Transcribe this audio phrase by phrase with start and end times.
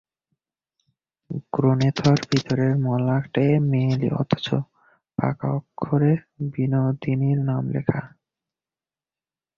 [1.53, 4.47] গ্রনেথর ভিতরের মলাটে মেয়েলি অথচ
[5.17, 6.13] পাকা অক্ষরে
[6.51, 8.01] বিনোদিনীর নাম লেখা।